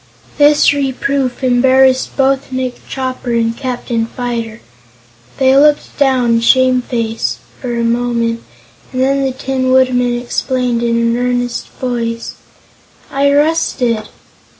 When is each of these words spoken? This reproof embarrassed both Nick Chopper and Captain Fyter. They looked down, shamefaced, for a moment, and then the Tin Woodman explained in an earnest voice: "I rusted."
This 0.39 0.73
reproof 0.73 1.43
embarrassed 1.43 2.17
both 2.17 2.51
Nick 2.51 2.77
Chopper 2.89 3.33
and 3.35 3.55
Captain 3.55 4.07
Fyter. 4.07 4.59
They 5.37 5.55
looked 5.55 5.95
down, 5.99 6.39
shamefaced, 6.41 7.37
for 7.61 7.75
a 7.75 7.83
moment, 7.83 8.41
and 8.91 8.99
then 9.03 9.23
the 9.23 9.31
Tin 9.31 9.69
Woodman 9.71 10.17
explained 10.17 10.81
in 10.81 10.97
an 10.97 11.15
earnest 11.17 11.67
voice: 11.79 12.33
"I 13.11 13.31
rusted." 13.31 14.07